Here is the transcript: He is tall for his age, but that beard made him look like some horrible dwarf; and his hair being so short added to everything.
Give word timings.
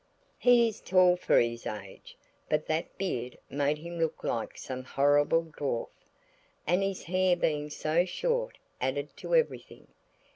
He 0.39 0.67
is 0.67 0.81
tall 0.81 1.15
for 1.15 1.39
his 1.39 1.67
age, 1.67 2.17
but 2.49 2.65
that 2.65 2.97
beard 2.97 3.37
made 3.51 3.77
him 3.77 3.99
look 3.99 4.23
like 4.23 4.57
some 4.57 4.83
horrible 4.83 5.43
dwarf; 5.55 5.89
and 6.65 6.81
his 6.81 7.03
hair 7.03 7.35
being 7.35 7.69
so 7.69 8.03
short 8.05 8.57
added 8.81 9.15
to 9.17 9.35
everything. 9.35 9.89